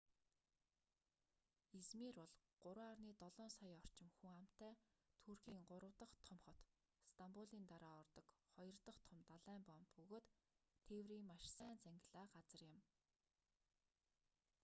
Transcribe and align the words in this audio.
измир 1.79 2.11
бол 2.19 2.29
3,7 2.61 3.51
сая 3.59 3.75
орчим 3.83 4.07
хүн 4.17 4.31
амтай 4.39 4.73
туркийн 5.25 5.61
гурав 5.69 5.95
дахь 6.01 6.17
том 6.27 6.37
хот 6.45 6.59
стамбулын 7.11 7.63
дараа 7.71 7.95
ордог 8.01 8.27
хоёр 8.53 8.75
дахь 8.87 9.03
том 9.09 9.19
далайн 9.31 9.61
боомт 9.67 9.89
бөгөөд 9.97 10.25
тээврийн 10.87 11.27
маш 11.31 11.43
сайн 11.57 11.75
зангилаа 11.85 12.25
газар 12.35 12.61
юм 12.75 12.79